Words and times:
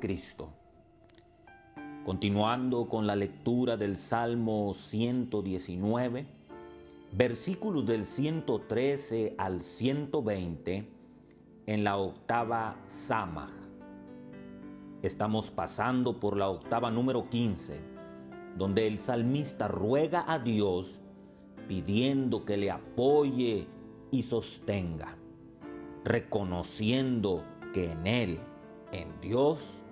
Cristo. 0.00 0.48
Continuando 2.04 2.88
con 2.88 3.06
la 3.06 3.14
lectura 3.14 3.76
del 3.76 3.96
Salmo 3.96 4.72
119, 4.74 6.26
versículos 7.12 7.86
del 7.86 8.04
113 8.04 9.36
al 9.38 9.62
120 9.62 10.88
en 11.66 11.84
la 11.84 11.98
octava 11.98 12.82
Samach. 12.86 13.52
Estamos 15.02 15.52
pasando 15.52 16.18
por 16.18 16.36
la 16.36 16.48
octava 16.48 16.90
número 16.90 17.30
15, 17.30 17.80
donde 18.58 18.88
el 18.88 18.98
salmista 18.98 19.68
ruega 19.68 20.24
a 20.26 20.40
Dios 20.40 21.00
pidiendo 21.68 22.44
que 22.44 22.56
le 22.56 22.72
apoye 22.72 23.68
y 24.10 24.22
sostenga, 24.24 25.16
reconociendo 26.02 27.44
que 27.72 27.92
en 27.92 28.06
Él, 28.08 28.40
en 28.92 29.20
Dios, 29.20 29.82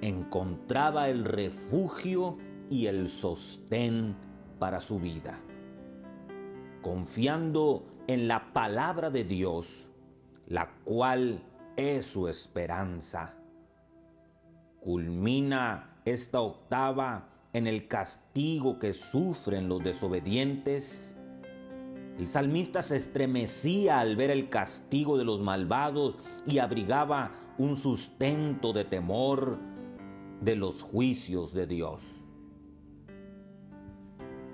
encontraba 0.00 1.08
el 1.08 1.24
refugio 1.24 2.38
y 2.70 2.86
el 2.86 3.08
sostén 3.08 4.16
para 4.58 4.80
su 4.80 4.98
vida. 4.98 5.40
Confiando 6.82 7.86
en 8.06 8.28
la 8.28 8.52
palabra 8.52 9.10
de 9.10 9.24
Dios, 9.24 9.90
la 10.46 10.70
cual 10.84 11.42
es 11.76 12.06
su 12.06 12.28
esperanza. 12.28 13.36
Culmina 14.80 16.00
esta 16.04 16.40
octava 16.40 17.28
en 17.54 17.66
el 17.66 17.88
castigo 17.88 18.78
que 18.78 18.92
sufren 18.92 19.68
los 19.68 19.82
desobedientes. 19.82 21.16
El 22.18 22.28
salmista 22.28 22.82
se 22.82 22.96
estremecía 22.96 23.98
al 23.98 24.16
ver 24.16 24.30
el 24.30 24.48
castigo 24.48 25.18
de 25.18 25.24
los 25.24 25.40
malvados 25.40 26.18
y 26.46 26.58
abrigaba 26.58 27.32
un 27.58 27.76
sustento 27.76 28.72
de 28.72 28.84
temor 28.84 29.58
de 30.40 30.54
los 30.54 30.82
juicios 30.82 31.52
de 31.52 31.66
Dios. 31.66 32.24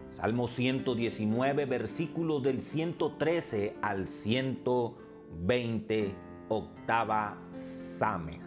Salmo 0.09 0.49
119, 0.49 1.67
versículos 1.67 2.43
del 2.43 2.63
113 2.63 3.77
al 3.83 4.09
120, 4.09 6.15
octava 6.49 7.39
Samej. 7.51 8.41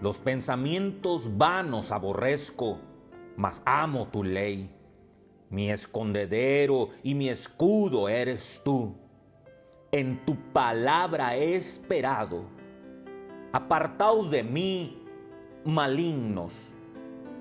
Los 0.00 0.18
pensamientos 0.18 1.38
vanos 1.38 1.92
aborrezco, 1.92 2.78
mas 3.36 3.62
amo 3.64 4.08
tu 4.08 4.22
ley. 4.22 4.77
Mi 5.50 5.70
escondedero 5.70 6.90
y 7.02 7.14
mi 7.14 7.28
escudo 7.28 8.08
eres 8.08 8.60
tú. 8.64 8.94
En 9.90 10.24
tu 10.24 10.36
palabra 10.52 11.36
he 11.36 11.54
esperado. 11.54 12.44
Apartaos 13.52 14.30
de 14.30 14.42
mí, 14.42 15.02
malignos, 15.64 16.74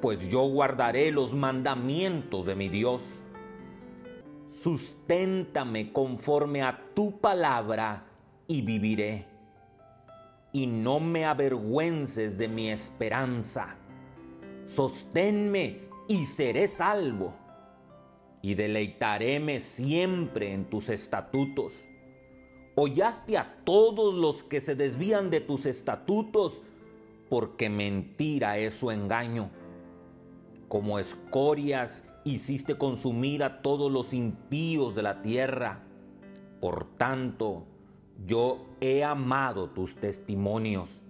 pues 0.02 0.30
yo 0.30 0.47
guardaré 0.47 1.11
los 1.11 1.33
mandamientos 1.33 2.45
de 2.45 2.55
mi 2.55 2.69
Dios. 2.69 3.23
Susténtame 4.45 5.91
conforme 5.91 6.63
a 6.63 6.80
tu 6.94 7.19
palabra 7.19 8.05
y 8.47 8.61
viviré 8.61 9.38
y 10.58 10.66
no 10.66 11.00
me 11.00 11.25
avergüences 11.25 12.38
de 12.38 12.47
mi 12.47 12.69
esperanza. 12.69 13.75
Sosténme 14.66 15.81
y 16.08 16.25
seré 16.25 16.67
salvo, 16.67 17.35
y 18.42 18.56
deleitaréme 18.56 19.60
siempre 19.60 20.53
en 20.53 20.66
tus 20.66 20.90
estatutos. 20.90 21.88
Hollaste 22.75 23.38
a 23.38 23.58
todos 23.64 24.14
los 24.14 24.44
que 24.44 24.62
se 24.62 24.75
desvían 24.75 25.30
de 25.30 25.42
tus 25.42 25.66
estatutos, 25.66 26.62
porque 27.30 27.70
mentira 27.70 28.58
es 28.58 28.76
su 28.76 28.92
engaño. 28.92 29.50
Como 30.68 31.00
escorias 31.00 32.03
hiciste 32.24 32.78
consumir 32.78 33.44
a 33.44 33.62
todos 33.62 33.92
los 33.92 34.14
impíos 34.14 34.96
de 34.96 35.02
la 35.02 35.22
tierra. 35.22 35.84
Por 36.62 36.86
tanto, 36.97 37.66
yo 38.26 38.66
he 38.80 39.03
amado 39.03 39.70
tus 39.70 39.96
testimonios. 39.96 41.03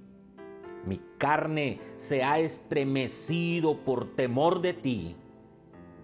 Mi 0.86 1.02
carne 1.18 1.82
se 1.98 2.24
ha 2.24 2.40
estremecido 2.40 3.84
por 3.84 4.16
temor 4.16 4.62
de 4.62 4.74
ti 4.74 5.16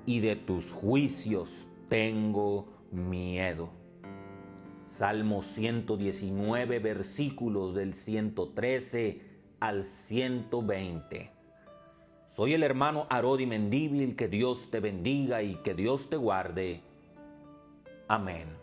y 0.05 0.19
de 0.19 0.35
tus 0.35 0.71
juicios 0.71 1.69
tengo 1.89 2.67
miedo. 2.91 3.69
Salmo 4.85 5.41
119 5.41 6.79
versículos 6.79 7.73
del 7.73 7.93
113 7.93 9.21
al 9.59 9.83
120. 9.83 11.31
Soy 12.25 12.53
el 12.53 12.63
hermano 12.63 13.07
Arodi 13.09 13.45
Mendíbil, 13.45 14.15
que 14.15 14.27
Dios 14.27 14.69
te 14.69 14.79
bendiga 14.79 15.43
y 15.43 15.55
que 15.55 15.73
Dios 15.73 16.09
te 16.09 16.17
guarde. 16.17 16.81
Amén. 18.07 18.62